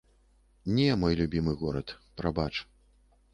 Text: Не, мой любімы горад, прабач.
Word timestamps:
Не, 0.77 0.87
мой 1.01 1.17
любімы 1.19 1.53
горад, 1.65 1.93
прабач. 2.23 2.49